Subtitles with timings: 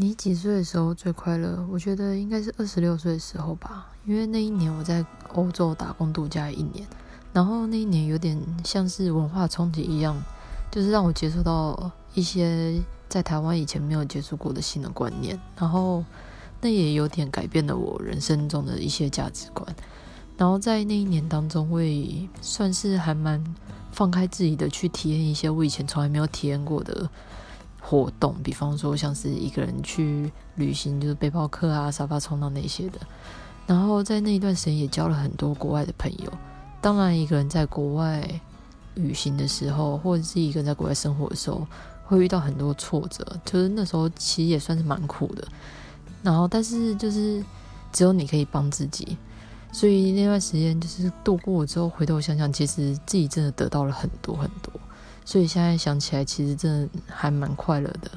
[0.00, 1.62] 你几岁的时候最快乐？
[1.70, 6.88] 我觉得应该是二十六岁的时候吧，因为那一年我在欧洲打工度假一年，
[7.34, 10.18] 然后那一年有点像是文化冲击一样，
[10.70, 16.02] 就是让我接触到一些在台湾以前没有接触过的新的观念，然后
[16.62, 19.68] 那也有点改变了我人生中的一些价值观。
[20.38, 23.44] 然后在那一年当中，我也算是还蛮
[23.92, 27.10] 放开自己的去体验一些我以前从来没有体验过的。
[27.90, 33.00] 活动，比方说像是一个人去旅行，就是背包客啊、沙发冲浪那些的。
[33.66, 36.32] 然后在那一段时间也交了很多国外的朋友。
[36.80, 38.24] 当然，一个人在国外
[38.94, 41.66] 旅行的时候，或者是一个人在国外生活的时候，
[42.04, 43.26] 会遇到很多挫折。
[43.44, 45.48] 就是那时候其实也算是蛮苦的。
[46.22, 47.44] 然后，但是就是
[47.92, 49.18] 只有你可以帮自己。
[49.72, 54.72] 所以那段时间就是度过之后，回头想想，其实自己真的得到了很多很多。
[55.24, 58.10] 所以现在想起来，其实真的还蛮快乐的。